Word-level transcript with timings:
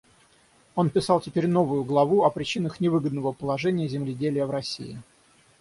Он 0.73 0.89
писал 0.89 1.21
теперь 1.21 1.45
новую 1.45 1.83
главу 1.83 2.23
о 2.23 2.31
причинах 2.31 2.79
невыгодного 2.79 3.33
положения 3.33 3.87
земледелия 3.87 4.47
в 4.47 4.49
России. 4.49 4.99